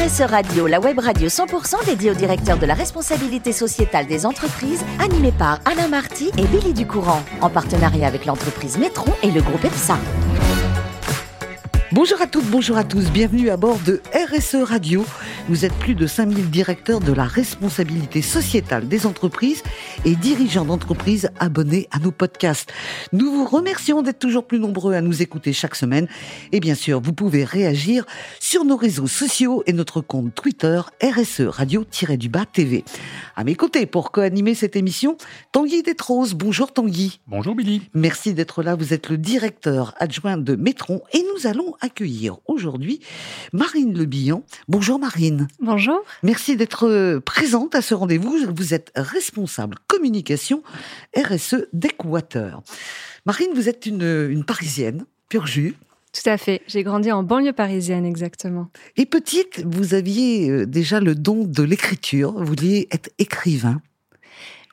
[0.00, 5.30] Radio, la web radio 100% dédiée au directeur de la responsabilité sociétale des entreprises, animée
[5.30, 9.98] par Alain Marty et Billy Ducourant, en partenariat avec l'entreprise Métron et le groupe EPSA.
[11.92, 15.04] Bonjour à toutes, bonjour à tous, bienvenue à bord de RSE Radio.
[15.48, 19.64] Vous êtes plus de 5000 directeurs de la responsabilité sociétale des entreprises
[20.04, 22.72] et dirigeants d'entreprises abonnés à nos podcasts.
[23.12, 26.06] Nous vous remercions d'être toujours plus nombreux à nous écouter chaque semaine.
[26.52, 28.06] Et bien sûr, vous pouvez réagir
[28.38, 32.84] sur nos réseaux sociaux et notre compte Twitter RSE Radio-du-Bas TV.
[33.34, 35.16] À mes côtés, pour co-animer cette émission,
[35.50, 36.34] Tanguy Détrose.
[36.34, 37.18] Bonjour Tanguy.
[37.26, 37.82] Bonjour Billy.
[37.94, 38.76] Merci d'être là.
[38.76, 43.00] Vous êtes le directeur adjoint de Métron et nous allons accueillir aujourd'hui
[43.52, 44.06] Marine Le
[44.68, 45.48] Bonjour Marine.
[45.60, 46.00] Bonjour.
[46.22, 48.36] Merci d'être euh, présente à ce rendez-vous.
[48.54, 50.62] Vous êtes responsable communication
[51.16, 52.62] RSE d'Equateur.
[53.26, 55.74] Marine, vous êtes une, Parisienne, pur jus.
[56.12, 56.62] Tout à fait.
[56.66, 58.68] J'ai grandi en banlieue parisienne, exactement.
[58.96, 62.32] Et petite, vous aviez euh, déjà le don de l'écriture.
[62.32, 63.80] Vous vouliez être écrivain.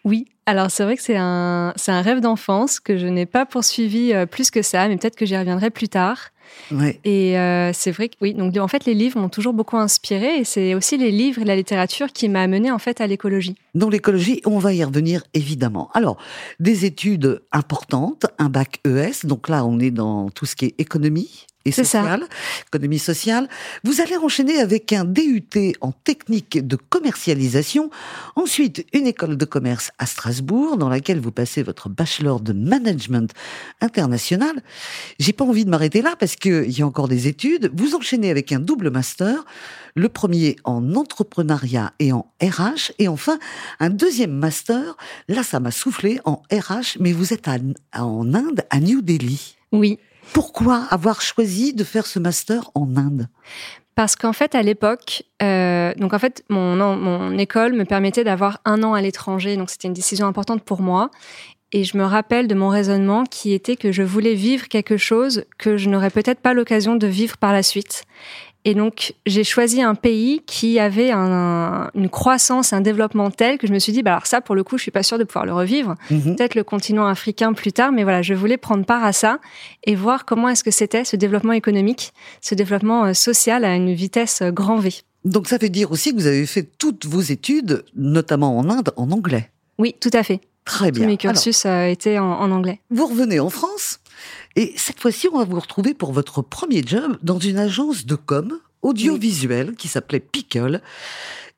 [0.04, 4.14] Oui, alors c'est vrai que c'est un, un rêve d'enfance que je n'ai pas poursuivi
[4.14, 6.30] euh, plus que ça, mais peut-être que j'y reviendrai plus tard.
[7.04, 10.40] Et euh, c'est vrai que oui, donc en fait les livres m'ont toujours beaucoup inspiré
[10.40, 13.56] et c'est aussi les livres et la littérature qui m'a amené en fait à l'écologie.
[13.74, 15.90] Dans l'écologie, on va y revenir évidemment.
[15.94, 16.18] Alors,
[16.60, 20.76] des études importantes, un bac ES, donc là on est dans tout ce qui est
[20.80, 22.24] économie, et sociale,
[22.68, 23.50] économie sociale.
[23.84, 25.50] Vous allez enchaîner avec un DUT
[25.82, 27.90] en technique de commercialisation,
[28.36, 33.34] ensuite une école de commerce à Strasbourg dans laquelle vous passez votre bachelor de management
[33.82, 34.64] international.
[35.20, 37.70] J'ai pas envie de m'arrêter là parce qu'il y a encore des études.
[37.76, 39.44] Vous enchaînez avec un double master,
[39.96, 43.40] le premier en entrepreneuriat et en RH, et enfin
[43.80, 44.96] un deuxième master.
[45.28, 47.50] Là, ça m'a soufflé en RH, mais vous êtes
[47.94, 49.58] en Inde, à New Delhi.
[49.74, 50.00] Oui,
[50.34, 53.28] pourquoi avoir choisi de faire ce master en Inde?
[53.96, 58.60] Parce qu'en fait, à l'époque, euh, donc en fait, mon, mon école me permettait d'avoir
[58.64, 61.10] un an à l'étranger, donc c'était une décision importante pour moi.
[61.74, 65.46] Et je me rappelle de mon raisonnement qui était que je voulais vivre quelque chose
[65.58, 68.04] que je n'aurais peut-être pas l'occasion de vivre par la suite.
[68.66, 73.72] Et donc, j'ai choisi un pays qui avait une croissance, un développement tel que je
[73.72, 75.46] me suis dit, bah alors ça, pour le coup, je suis pas sûre de pouvoir
[75.46, 75.96] le revivre.
[76.12, 76.36] Mhm.
[76.36, 79.40] Peut-être le continent africain plus tard, mais voilà, je voulais prendre part à ça
[79.86, 83.94] et voir comment est-ce que c'était ce développement économique, ce développement euh, social à une
[83.94, 84.92] vitesse euh, grand V.
[85.24, 88.92] Donc, ça veut dire aussi que vous avez fait toutes vos études, notamment en Inde,
[88.98, 89.50] en anglais.
[89.78, 90.42] Oui, tout à fait.
[90.68, 91.04] Très bien.
[91.04, 92.82] Tous mes cursus euh, étaient en, en anglais.
[92.92, 94.00] Vous revenez en France
[94.56, 98.16] et cette fois-ci, on va vous retrouver pour votre premier job dans une agence de
[98.16, 100.82] com audiovisuel qui s'appelait Pickle.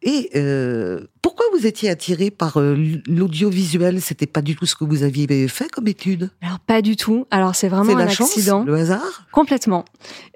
[0.01, 2.75] Et euh, pourquoi vous étiez attiré par euh,
[3.05, 4.01] l'audiovisuel?
[4.01, 6.29] C'était pas du tout ce que vous aviez fait comme étude?
[6.41, 7.25] Alors pas du tout.
[7.31, 8.63] Alors c'est vraiment un accident.
[8.63, 9.25] le hasard?
[9.33, 9.83] Complètement.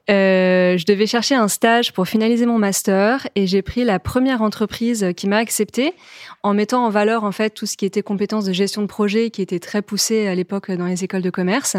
[0.09, 4.41] Euh, je devais chercher un stage pour finaliser mon master et j'ai pris la première
[4.41, 5.93] entreprise qui m'a accepté
[6.43, 9.29] en mettant en valeur en fait tout ce qui était compétences de gestion de projet
[9.29, 11.77] qui était très poussé à l'époque dans les écoles de commerce.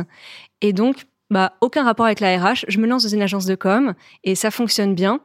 [0.62, 2.64] Et donc, bah, aucun rapport avec la RH.
[2.68, 5.20] Je me lance dans une agence de com et ça fonctionne bien.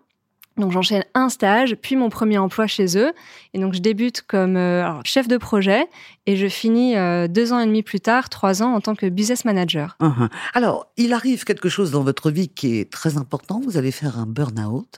[0.59, 3.13] Donc j'enchaîne un stage, puis mon premier emploi chez eux.
[3.53, 5.87] Et donc je débute comme euh, chef de projet
[6.25, 9.07] et je finis euh, deux ans et demi plus tard, trois ans en tant que
[9.07, 9.95] business manager.
[10.01, 10.29] Uh-huh.
[10.53, 13.61] Alors il arrive quelque chose dans votre vie qui est très important.
[13.63, 14.97] Vous allez faire un burn-out.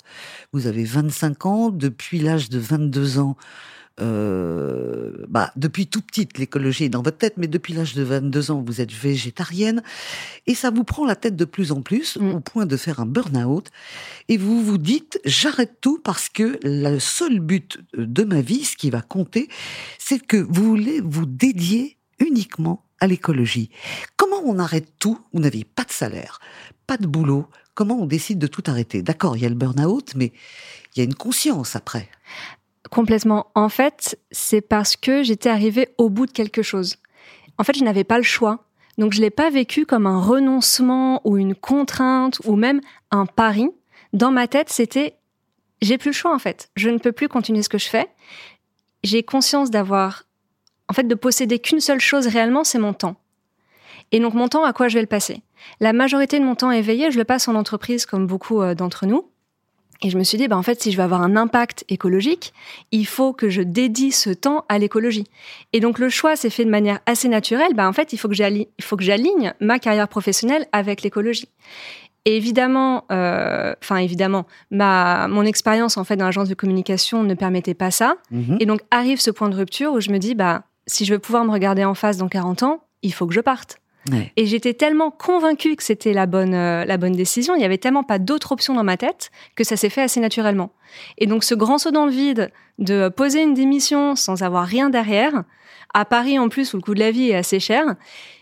[0.51, 1.69] Vous avez 25 ans.
[1.69, 3.38] Depuis l'âge de 22 ans,
[4.00, 8.52] euh, bah, depuis tout petite, l'écologie est dans votre tête, mais depuis l'âge de 22
[8.52, 9.84] ans, vous êtes végétarienne,
[10.47, 12.35] et ça vous prend la tête de plus en plus, mm.
[12.35, 13.69] au point de faire un burn-out,
[14.30, 18.78] et vous vous dites, j'arrête tout parce que le seul but de ma vie, ce
[18.78, 19.50] qui va compter,
[20.00, 23.72] c'est que vous voulez vous dédier uniquement à l'écologie.
[24.16, 26.40] Comment on arrête tout Vous n'avez pas de salaire,
[26.88, 27.47] pas de boulot?
[27.74, 29.01] Comment on décide de tout arrêter?
[29.01, 30.34] D'accord, il y a le burn-out, mais
[30.96, 32.09] il y a une conscience après.
[32.91, 33.47] Complètement.
[33.56, 36.97] En fait, c'est parce que j'étais arrivée au bout de quelque chose.
[37.57, 38.66] En fait, je n'avais pas le choix.
[38.97, 43.69] Donc, je l'ai pas vécu comme un renoncement ou une contrainte ou même un pari.
[44.13, 45.16] Dans ma tête, c'était
[45.81, 46.69] j'ai plus le choix en fait.
[46.75, 48.07] Je ne peux plus continuer ce que je fais.
[49.04, 50.24] J'ai conscience d'avoir,
[50.88, 53.16] en fait, de posséder qu'une seule chose réellement, c'est mon temps.
[54.12, 55.42] Et donc mon temps, à quoi je vais le passer?
[55.80, 59.06] La majorité de mon temps éveillé, je le passe en entreprise, comme beaucoup euh, d'entre
[59.06, 59.31] nous.
[60.03, 62.53] Et je me suis dit, bah, en fait, si je veux avoir un impact écologique,
[62.92, 65.25] il faut que je dédie ce temps à l'écologie.
[65.74, 67.74] Et donc, le choix s'est fait de manière assez naturelle.
[67.75, 71.50] Bah, en fait, il faut que j'aligne ma carrière professionnelle avec l'écologie.
[72.25, 77.33] Et évidemment, euh, enfin évidemment, ma mon expérience en fait dans l'agence de communication ne
[77.33, 78.15] permettait pas ça.
[78.30, 78.57] Mhm.
[78.59, 81.19] Et donc arrive ce point de rupture où je me dis bah si je veux
[81.19, 83.81] pouvoir me regarder en face dans 40 ans, il faut que je parte.
[84.36, 87.77] Et j'étais tellement convaincue que c'était la bonne, euh, la bonne décision, il n'y avait
[87.77, 90.71] tellement pas d'autres options dans ma tête que ça s'est fait assez naturellement.
[91.18, 94.89] Et donc ce grand saut dans le vide de poser une démission sans avoir rien
[94.89, 95.44] derrière,
[95.94, 97.95] à Paris en plus où le coût de la vie est assez cher,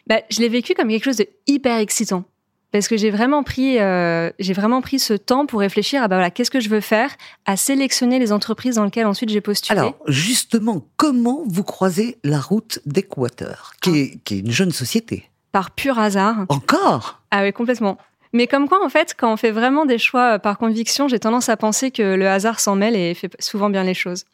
[0.07, 2.23] bah, je l'ai vécu comme quelque chose de hyper excitant.
[2.71, 6.17] Parce que j'ai vraiment pris euh, j'ai vraiment pris ce temps pour réfléchir à bah
[6.17, 7.09] voilà qu'est-ce que je veux faire
[7.47, 9.79] à sélectionner les entreprises dans lesquelles ensuite j'ai postulé.
[9.79, 15.28] Alors justement comment vous croisez la route d'Équateur qui, est, qui est une jeune société?
[15.51, 16.46] Par pur hasard.
[16.50, 17.22] Encore?
[17.31, 17.98] Ah oui complètement.
[18.34, 21.19] Mais comme quoi, en fait, quand on fait vraiment des choix euh, par conviction, j'ai
[21.19, 24.25] tendance à penser que le hasard s'en mêle et fait souvent bien les choses.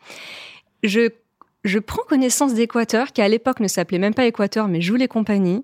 [0.83, 1.09] Je,
[1.63, 5.07] je prends connaissance d'Équateur, qui à l'époque ne s'appelait même pas Équateur, mais Joue les
[5.07, 5.63] compagnies,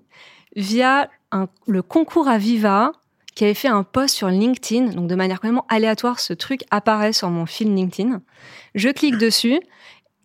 [0.56, 1.10] via
[1.66, 2.92] le concours à Viva
[3.34, 7.14] qui avait fait un post sur LinkedIn, donc de manière complètement aléatoire, ce truc apparaît
[7.14, 8.20] sur mon fil LinkedIn.
[8.74, 9.58] Je clique dessus,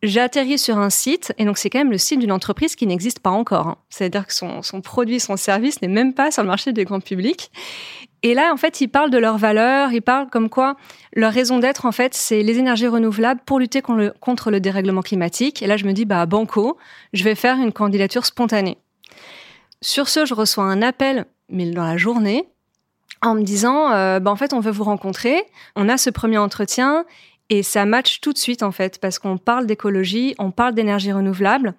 [0.03, 3.19] j'atterris sur un site, et donc c'est quand même le site d'une entreprise qui n'existe
[3.19, 3.67] pas encore.
[3.67, 3.77] Hein.
[3.89, 7.51] C'est-à-dire que son, produit, son service n'est même pas sur le marché du grand public.
[8.23, 10.75] Et là, en fait, ils parlent de leurs valeurs, ils parlent comme quoi
[11.13, 14.59] leur raison d'être, en fait, c'est les énergies renouvelables pour lutter contre le, contre le
[14.59, 15.61] dérèglement climatique.
[15.61, 16.77] Et là, je me dis, bah, banco,
[17.13, 18.77] je vais faire une candidature spontanée.
[19.81, 22.47] Sur ce, je reçois un appel, mais dans la journée,
[23.21, 25.43] en me disant, euh, bah, en fait, on veut vous rencontrer.
[25.75, 27.05] On a ce premier entretien
[27.49, 31.11] et ça match tout de suite, en fait, parce qu'on parle d'écologie, on parle d'énergie
[31.11, 31.73] renouvelable.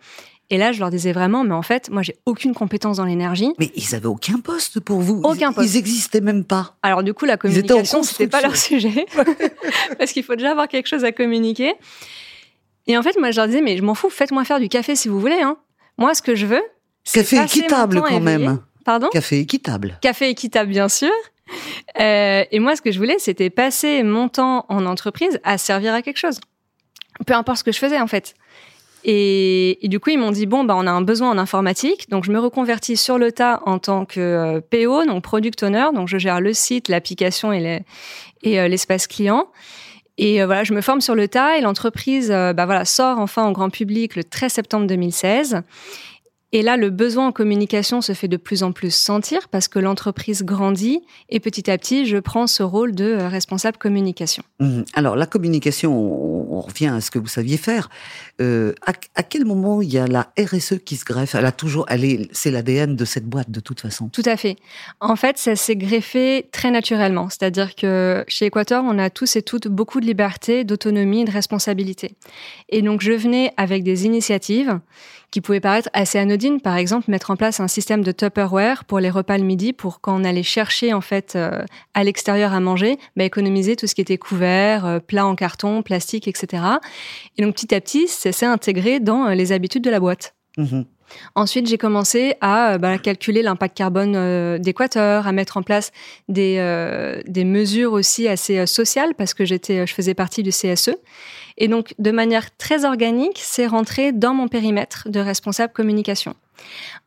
[0.50, 3.52] Et là, je leur disais vraiment, mais en fait, moi, j'ai aucune compétence dans l'énergie.
[3.58, 5.20] Mais ils avaient aucun poste pour vous.
[5.22, 5.68] Aucun poste.
[5.68, 6.76] Ils existaient même pas.
[6.82, 9.04] Alors du coup, la communication, c'était pas leur sujet,
[9.98, 11.74] parce qu'il faut déjà avoir quelque chose à communiquer.
[12.86, 14.96] Et en fait, moi, je leur disais, mais je m'en fous, faites-moi faire du café
[14.96, 15.40] si vous voulez.
[15.42, 15.58] Hein.
[15.98, 16.62] Moi, ce que je veux,
[17.12, 18.60] Café équitable quand même.
[18.84, 19.08] Pardon?
[19.10, 19.98] Café équitable.
[20.00, 21.12] Café équitable, bien sûr.
[22.00, 25.94] Euh, et moi, ce que je voulais, c'était passer mon temps en entreprise à servir
[25.94, 26.38] à quelque chose.
[27.26, 28.34] Peu importe ce que je faisais, en fait.
[29.04, 32.24] Et, du coup, ils m'ont dit bon, bah, on a un besoin en informatique, donc
[32.24, 36.06] je me reconvertis sur le tas en tant que euh, PO, donc product owner, donc
[36.06, 37.82] je gère le site, l'application et
[38.46, 39.48] euh, l'espace client.
[40.18, 43.52] Et voilà, je me forme sur le tas et l'entreprise, bah voilà, sort enfin au
[43.52, 45.62] grand public le 13 septembre 2016.
[46.52, 49.78] Et là, le besoin en communication se fait de plus en plus sentir parce que
[49.78, 54.42] l'entreprise grandit et petit à petit, je prends ce rôle de euh, responsable communication.
[54.58, 54.82] Mmh.
[54.94, 57.88] Alors, la communication, on, revient à ce que vous saviez faire.
[58.40, 61.34] Euh, à, quel moment il y a la RSE qui se greffe?
[61.34, 64.08] Elle a toujours, elle est, c'est l'ADN de cette boîte de toute façon.
[64.08, 64.56] Tout à fait.
[65.00, 67.28] En fait, ça s'est greffé très naturellement.
[67.28, 72.16] C'est-à-dire que chez Equator, on a tous et toutes beaucoup de liberté, d'autonomie, de responsabilité.
[72.70, 74.80] Et donc, je venais avec des initiatives
[75.30, 76.37] qui pouvaient paraître assez anodines.
[76.62, 80.00] Par exemple, mettre en place un système de Tupperware pour les repas le midi, pour
[80.00, 81.62] quand on allait chercher en fait euh,
[81.94, 85.82] à l'extérieur à manger, bah, économiser tout ce qui était couvert, euh, plat en carton,
[85.82, 86.62] plastique, etc.
[87.36, 90.34] Et donc petit à petit, ça s'est intégré dans euh, les habitudes de la boîte.
[90.56, 90.82] Mmh
[91.34, 95.90] Ensuite, j'ai commencé à bah, calculer l'impact carbone d'Équateur, à mettre en place
[96.28, 96.56] des,
[97.26, 100.90] des mesures aussi assez sociales parce que j'étais, je faisais partie du CSE.
[101.58, 106.34] Et donc, de manière très organique, c'est rentré dans mon périmètre de responsable communication.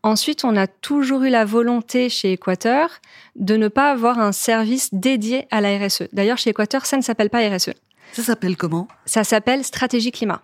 [0.04, 2.90] Ensuite, on a toujours eu la volonté chez Équateur
[3.36, 6.04] de ne pas avoir un service dédié à la RSE.
[6.12, 7.72] D'ailleurs, chez Équateur, ça ne s'appelle pas RSE.
[8.14, 8.88] Ça s'appelle comment?
[9.06, 10.42] Ça s'appelle stratégie climat.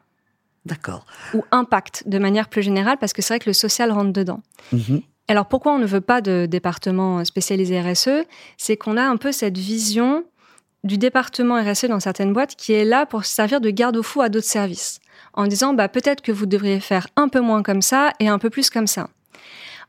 [0.65, 1.05] D'accord.
[1.33, 4.41] Ou impact, de manière plus générale, parce que c'est vrai que le social rentre dedans.
[4.71, 5.01] Mhm.
[5.29, 8.25] Alors pourquoi on ne veut pas de département spécialisé RSE
[8.57, 10.23] C'est qu'on a un peu cette vision
[10.87, 14.47] du département RSE dans certaines boîtes qui est là pour servir de garde-fou à d'autres
[14.47, 14.99] services,
[15.33, 18.39] en disant bah, peut-être que vous devriez faire un peu moins comme ça et un
[18.39, 19.09] peu plus comme ça.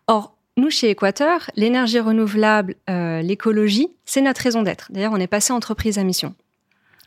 [0.07, 4.89] Or, nous, chez Équateur, l'énergie renouvelable, euh, l'écologie, c'est notre raison d'être.
[4.91, 6.35] D'ailleurs, on est passé entreprise à mission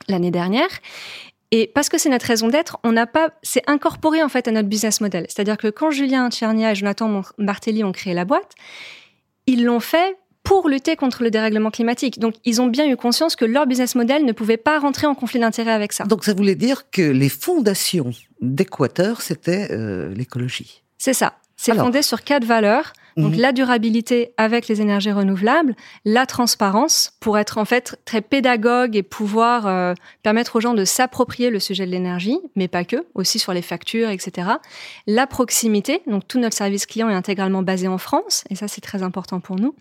[0.08, 0.70] l'année dernière.
[1.52, 4.52] Et parce que c'est notre raison d'être, on n'a pas, c'est incorporé en fait à
[4.52, 5.26] notre business model.
[5.28, 8.54] C'est-à-dire que quand Julien Tchernia et Jonathan Martelly ont créé la boîte,
[9.48, 10.18] ils l'ont fait
[10.52, 12.20] pour lutter contre le dérèglement climatique.
[12.20, 15.16] Donc, ils ont bien eu conscience que leur business model ne pouvait pas rentrer en
[15.16, 16.04] conflit d'intérêts avec ça.
[16.04, 20.84] Donc, ça voulait dire que les fondations d'Équateur, c'était euh, l'écologie.
[20.98, 21.36] C'est ça.
[21.56, 22.92] C'est fondé sur quatre valeurs.
[23.18, 23.40] Donc mhm.
[23.40, 25.76] la durabilité avec les énergies renouvelables,
[26.06, 30.86] la transparence pour être en fait très pédagogue et pouvoir euh, permettre aux gens de
[30.86, 34.50] s'approprier le sujet de l'énergie, mais pas que, aussi sur les factures, etc.
[35.08, 38.82] La proximité, donc tout notre service client est intégralement basé en France, et ça c'est
[38.82, 39.76] très important pour nous.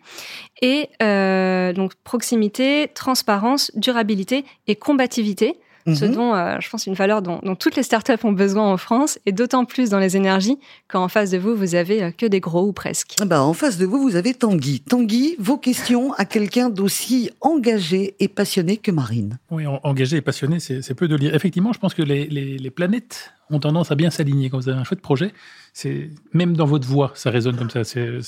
[0.62, 5.58] Et euh, donc proximité, transparence, durabilité et combativité
[5.94, 6.14] ce mhm.
[6.14, 9.32] dont euh, je pense une valeur dont, toutes les startups ont besoin en France et
[9.32, 12.40] d'autant plus dans les énergies quand en face de vous vous avez euh, que des
[12.40, 13.14] gros ou presque.
[13.20, 14.80] Ah bah en face de vous vous avez Tanguy.
[14.80, 19.38] Tanguy, vos questions à quelqu'un d'aussi engagé et passionné que Marine?
[19.50, 21.34] Oui, engagé et passionné, c'est peu de lire.
[21.34, 24.78] Effectivement, je pense que les, les, planètes ont tendance à bien s'aligner quand vous avez
[24.78, 25.32] un chouette projet.
[25.72, 27.84] C'est même dans votre voix, ça résonne comme ça.
[27.84, 28.20] C'est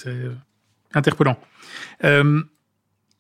[0.95, 1.37] Interpellant.
[2.05, 2.43] Euh,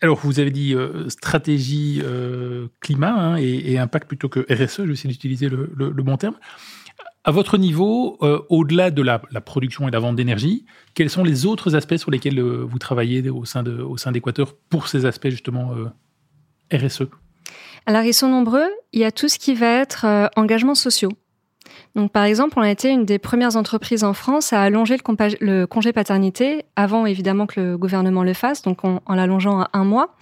[0.02, 4.82] alors, vous avez dit euh, stratégie euh, climat hein, et, et, plutôt que RSE, je
[4.82, 5.68] vais essayer d'utiliser le,
[6.02, 6.34] bon terme.
[7.22, 8.18] À votre niveau,
[8.48, 12.40] au-delà de la, production et la vente d'énergie, quels sont les autres aspects sur lesquels
[12.40, 15.72] vous travaillez au sein d'Équateur pour ces aspects justement
[16.72, 17.04] RSE
[17.86, 18.68] Alors, ils sont nombreux.
[18.92, 20.04] Il y a tout ce qui va être
[20.34, 21.12] engagement sociaux.
[21.94, 24.96] Donc, par exemple, on a été une des premières entreprises en France à allonger
[25.40, 29.84] le, congé paternité avant, évidemment, que le gouvernement le fasse, donc en, l'allongeant à un
[29.84, 30.14] mois.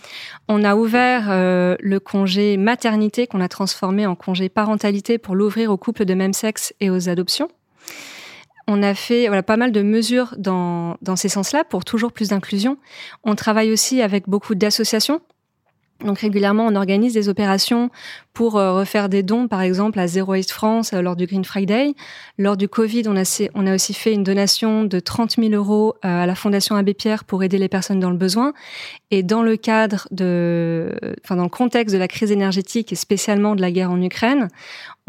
[0.48, 5.70] On a ouvert euh, le congé maternité qu'on a transformé en congé parentalité pour l'ouvrir
[5.70, 7.48] aux couples de même sexe et aux adoptions.
[8.66, 12.28] On a fait voilà, pas mal de mesures dans, dans ces sens-là pour toujours plus
[12.28, 12.78] d'inclusion.
[13.24, 15.20] On travaille aussi avec beaucoup d'associations
[16.04, 17.90] donc régulièrement, on organise des opérations
[18.32, 21.44] pour euh, refaire des dons, par exemple à Zero Waste France euh, lors du Green
[21.44, 21.94] Friday.
[22.38, 26.26] Lors du Covid, on a, aussi fait une donation de 30 000 euros euh, à
[26.26, 28.52] la Fondation Abbé Pierre pour aider les personnes dans le besoin.
[29.10, 33.54] Et dans le cadre de, enfin dans le contexte de la crise énergétique et spécialement
[33.56, 34.48] de la guerre en Ukraine,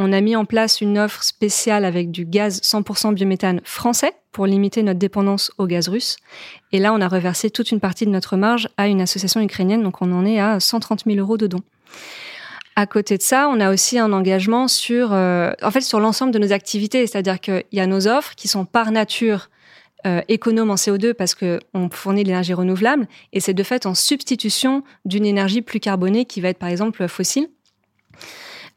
[0.02, 4.46] on a mis en place une offre spéciale avec du gaz 100% biométhane français pour
[4.46, 6.18] limiter notre dépendance au gaz russe.
[6.72, 9.84] Et là, on a reversé toute une partie de notre marge à une association ukrainienne,
[9.84, 11.64] donc on en est à 130 000 euros de dons.
[12.76, 16.54] À côté de ça, on a aussi un engagement sur, euh, sur l'ensemble de nos
[16.54, 19.50] activités, c'est-à-dire qu'il y a nos offres qui sont par nature
[20.08, 23.94] euh, économes en CO2 parce qu'on fournit de l'énergie renouvelable, et c'est de fait en
[23.94, 27.50] substitution d'une énergie plus carbonée qui va être par exemple fossile.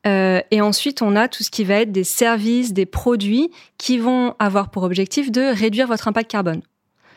[0.07, 3.99] Euh, et ensuite, on a tout ce qui va être des services, des produits qui
[3.99, 6.63] vont avoir pour objectif de réduire votre impact carbone.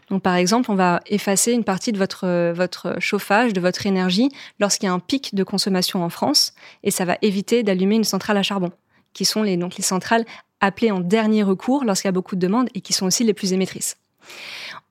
[0.09, 4.29] Donc, par exemple, on va effacer une partie de votre, votre chauffage, de votre énergie
[4.59, 6.53] lorsqu'il y a un pic de consommation en France,
[6.83, 8.71] et ça va éviter d'allumer une centrale à charbon,
[9.13, 10.23] qui sont les, donc les centrales
[10.61, 13.33] appelées en dernier recours lorsqu'il y a beaucoup de demandes et qui sont aussi les
[13.33, 13.97] plus émettrices.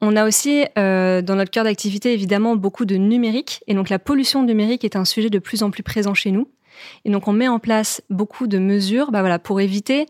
[0.00, 3.98] On a aussi euh, dans notre cœur d'activité évidemment beaucoup de numérique et donc la
[3.98, 6.48] pollution numérique est un sujet de plus en plus présent chez nous.
[7.04, 10.06] Et donc on met en place beaucoup de mesures bah voilà, pour éviter,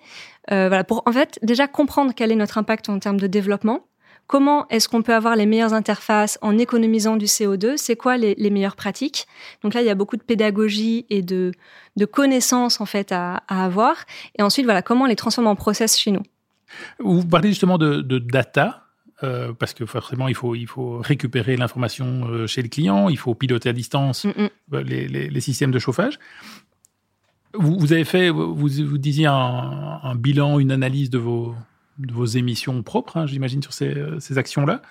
[0.50, 3.87] euh, voilà, pour en fait déjà comprendre quel est notre impact en termes de développement.
[4.26, 8.50] Comment est-ce qu'on peut avoir les meilleures interfaces en économisant du CO2 C'est quoi les,
[8.50, 9.28] meilleures pratiques?
[9.62, 11.52] Donc là, il y a beaucoup de pédagogie et de,
[11.94, 13.94] de connaissances en fait à, avoir.
[14.37, 16.23] Et ensuite, voilà, comment les transformer en process chez nous?
[16.99, 18.86] Vous parlez justement de data.
[19.23, 23.16] Euh, parce que forcément, il faut, il faut récupérer l'information euh, chez le client, il
[23.16, 24.49] faut piloter à distance mm, mm.
[24.75, 26.18] Euh, les, les, les, systèmes de chauffage.
[27.54, 31.54] Vous, vous avez fait, vous, vous disiez un, un, bilan, une analyse de vos,
[31.99, 34.82] de vos émissions propres, hein, j'imagine, sur ces, ces actions-là.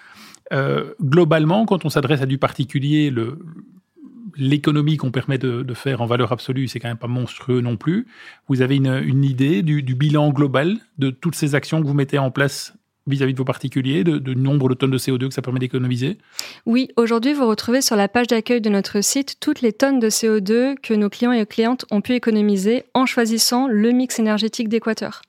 [0.54, 3.38] Euh, globalement, quand on s'adresse à du particulier, le,
[4.36, 7.78] l'économie qu'on permet de, de, faire en valeur absolue, c'est quand même pas monstrueux non
[7.78, 8.08] plus.
[8.48, 11.94] Vous avez une, une idée du, du, bilan global de toutes ces actions que vous
[11.94, 12.74] mettez en place
[13.08, 16.18] vis-à-vis de vos particuliers, de, nombre de tonnes de CO2 que ça permet d'économiser?
[16.66, 20.10] Oui, aujourd'hui, vous retrouvez sur la page d'accueil de notre site toutes les tonnes de
[20.10, 25.22] CO2 que nos clients et clientes ont pu économiser en choisissant le mix énergétique d'Équateur.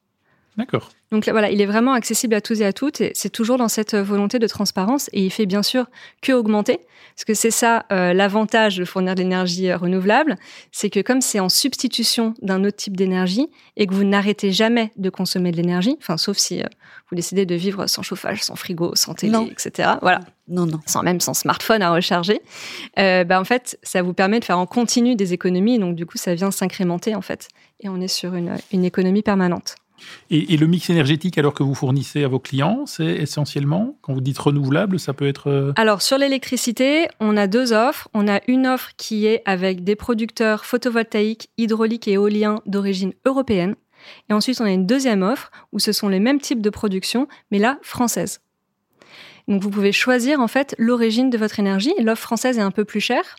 [0.57, 0.91] D'accord.
[1.13, 3.69] Donc voilà, il est vraiment accessible à tous et à toutes et c'est toujours dans
[3.69, 5.87] cette volonté de transparence et il fait bien sûr
[6.21, 6.81] que augmenter
[7.15, 10.37] parce que c'est ça euh, l'avantage de fournir de l'énergie euh, renouvelable,
[10.73, 14.93] c'est que comme c'est en substitution d'un autre type d'énergie et que vous n'arrêtez jamais
[14.97, 16.67] de consommer de l'énergie, enfin sauf si euh,
[17.09, 19.91] vous décidez de vivre sans chauffage, sans frigo, sans télé, etc.
[20.03, 20.21] Voilà.
[20.49, 20.81] Non, non.
[20.87, 22.41] Sans même sans smartphone à recharger.
[22.99, 25.79] Euh, bah, en fait, ça vous permet de faire en continu des économies.
[25.79, 27.49] Donc, du coup, ça vient s'incrémenter, en fait.
[27.81, 29.77] Et on est sur une, une économie permanente.
[30.31, 34.21] Et, le mix énergétique alors que vous fournissez à vos clients, c'est essentiellement, quand vous
[34.21, 35.49] dites renouvelable, ça peut être...
[35.49, 38.09] Euh, alors sur l'électricité, on a deux offres.
[38.15, 43.75] On a une offre qui est avec des producteurs photovoltaïques, hydrauliques et éoliens d'origine européenne.
[44.29, 47.29] Et ensuite, on a une deuxième offre où ce sont les mêmes types de production,
[47.51, 48.41] mais là, française.
[49.49, 51.95] Donc vous pouvez choisir en fait l'origine de votre énergie.
[52.01, 53.37] L'offre française est un peu plus chère,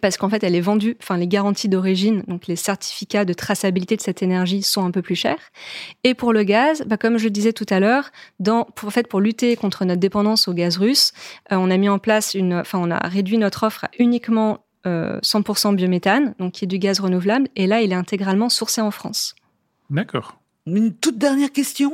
[0.00, 3.96] parce qu'en fait, elle est vendue, enfin, les garanties d'origine, donc les certificats de traçabilité
[3.96, 5.38] de cette énergie sont un peu plus chers.
[6.04, 8.10] Et pour le gaz, bah, comme je le disais tout à l'heure,
[8.40, 11.12] dans, pour, en fait, pour lutter contre notre dépendance au gaz russe,
[11.52, 14.64] euh, on a mis en place une, enfin, on a réduit notre offre à uniquement
[14.84, 18.80] 100% euh, biométhane, donc qui est du gaz renouvelable, et là, il est intégralement sourcé
[18.80, 19.34] en France.
[19.90, 20.38] D'accord.
[20.66, 21.92] Une toute dernière question?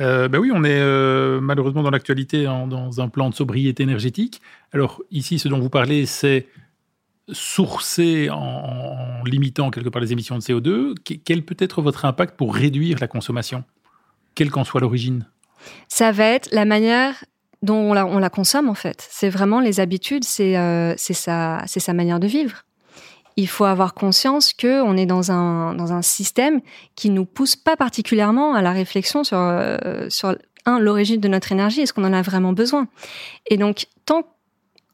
[0.00, 4.40] Euh, ben oui, on est malheureusement dans l'actualité dans un plan de sobriété énergétique.
[4.72, 6.48] Alors ici, ce dont vous parlez, c'est
[7.32, 12.54] sourcer en, limitant quelque part les émissions de CO2, quel peut être votre impact pour
[12.54, 13.64] réduire la consommation,
[14.34, 15.26] quelle qu'en soit l'origine?
[15.88, 17.24] Ça va être la manière
[17.62, 19.06] dont on la, on la consomme en fait.
[19.10, 22.64] C'est vraiment les habitudes, c'est euh, sa, sa manière de vivre.
[23.36, 26.60] Il faut avoir conscience que on est dans un, système
[26.94, 30.08] qui nous pousse pas particulièrement à la réflexion sur, euh,
[30.66, 32.86] l'origine de notre énergie, est-ce qu'on en a vraiment besoin?
[33.46, 33.86] Et donc,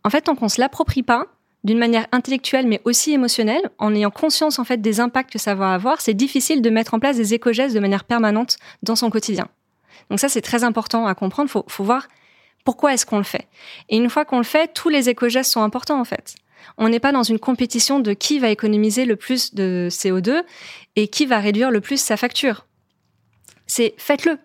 [0.03, 1.27] en fait, tant qu'on se l'approprie pas,
[1.64, 5.55] d'une manière intellectuelle mais aussi émotionnelle, en ayant conscience en fait des impacts que ça
[5.55, 9.11] va avoir, c'est difficile de mettre en place des éco-gestes de manière permanente dans son
[9.11, 9.49] quotidien.
[10.09, 11.50] Donc ça c'est très important à comprendre.
[11.50, 12.09] Faut, faut voir
[12.64, 13.49] pourquoi est-ce qu'on le fait.
[13.88, 16.35] Et une fois qu'on le fait, tous les éco-gestes sont importants en fait.
[16.76, 20.43] On n'est pas dans une compétition de qui va économiser le plus de CO2
[20.97, 22.67] et qui va réduire le plus sa facture.
[23.67, 24.38] C'est faites-le.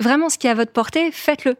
[0.00, 1.56] Vraiment, ce qui est à votre portée, faites-le.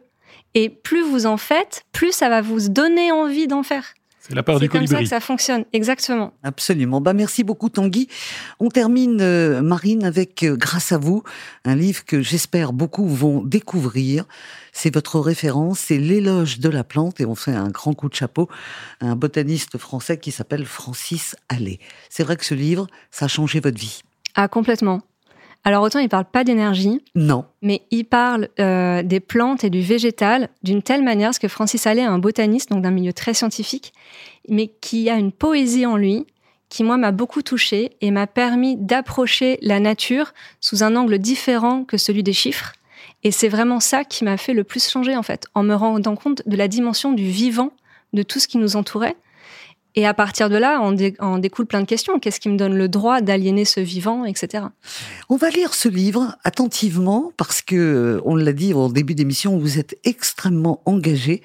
[0.53, 3.93] Et plus vous en faites, plus ça va vous donner envie d'en faire.
[4.19, 4.87] C'est la part du colibri.
[4.87, 6.33] C'est comme ça que ça fonctionne, exactement.
[6.43, 6.99] Absolument.
[6.99, 8.07] Bah, merci beaucoup Tanguy.
[8.59, 11.23] On termine, euh, Marine, avec euh, Grâce à vous,
[11.63, 14.25] un livre que j'espère beaucoup vont découvrir.
[14.73, 18.15] C'est votre référence, c'est l'éloge de la plante et on fait un grand coup de
[18.15, 18.49] chapeau
[18.99, 21.79] à un botaniste français qui s'appelle Francis Allais.
[22.09, 24.01] C'est vrai que ce livre, ça a changé votre vie.
[24.35, 25.01] Ah, complètement.
[25.67, 27.01] Alors autant il parle pas d'énergie.
[27.13, 27.43] Non.
[27.61, 31.85] Mais il parle euh, des plantes et du végétal d'une telle manière, parce que Francis
[31.85, 33.91] Allais est un botaniste, donc d'un milieu très scientifique,
[34.47, 36.25] mais qui a une poésie en lui
[36.69, 41.83] qui, moi, m'a beaucoup touchée et m'a permis d'approcher la nature sous un angle différent
[41.83, 42.71] que celui des chiffres.
[43.25, 46.15] Et c'est vraiment ça qui m'a fait le plus changer, en fait, en me rendant
[46.15, 47.73] compte de la dimension du vivant,
[48.13, 49.17] de tout ce qui nous entourait,
[49.97, 52.19] et à partir de là, on, découle plein de questions.
[52.19, 54.65] Qu'est-ce qui me donne le droit d'aliéner ce vivant, etc.
[55.27, 59.79] On va lire ce livre attentivement parce que, on l'a dit au début d'émission, vous
[59.79, 61.41] êtes extrêmement engagé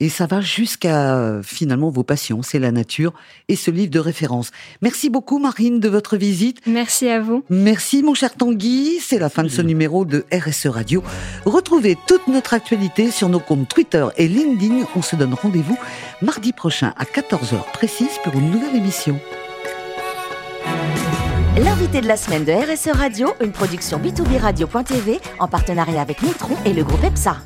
[0.00, 3.12] et ça va jusqu'à finalement vos passions, c'est la nature
[3.48, 4.50] et ce livre de référence.
[4.82, 6.60] Merci beaucoup Marine de votre visite.
[6.66, 7.44] Merci à vous.
[7.50, 11.02] Merci mon cher Tanguy, c'est la fin de ce numéro de RSE Radio.
[11.44, 14.86] Retrouvez toute notre actualité sur nos comptes Twitter et LinkedIn.
[14.94, 15.78] On se donne rendez-vous
[16.22, 19.18] mardi prochain à 14h précise pour une nouvelle émission.
[21.56, 26.54] L'invité de la semaine de RSE Radio, une production b2b radio.tv en partenariat avec Nitron
[26.64, 27.38] et le groupe EPSA.